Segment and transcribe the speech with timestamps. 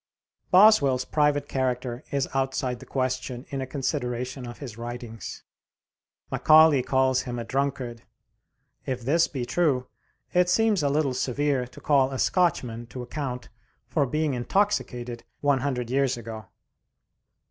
[0.49, 5.43] Boswell's private character is outside the question in a consideration of his writings.
[6.31, 8.01] Macaulay calls him a drunkard.
[8.87, 9.85] If this be true,
[10.33, 13.49] it seems a little severe to call a Scotchman to account
[13.85, 16.47] for being intoxicated one hundred years ago.